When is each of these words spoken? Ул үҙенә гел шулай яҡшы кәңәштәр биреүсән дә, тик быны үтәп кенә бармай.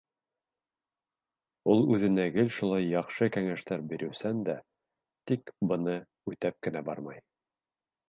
Ул 1.73 1.83
үҙенә 1.97 2.25
гел 2.39 2.49
шулай 2.57 2.89
яҡшы 2.95 3.29
кәңәштәр 3.37 3.85
биреүсән 3.93 4.43
дә, 4.51 4.59
тик 5.33 5.57
быны 5.75 5.99
үтәп 6.35 6.63
кенә 6.67 6.87
бармай. 6.93 7.27